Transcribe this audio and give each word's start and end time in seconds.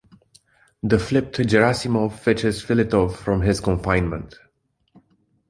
The 0.81 0.97
flipped 0.97 1.37
Gerasimov 1.37 2.13
fetches 2.17 2.65
Filitov 2.65 3.13
from 3.17 3.41
his 3.41 3.59
confinement. 3.59 4.33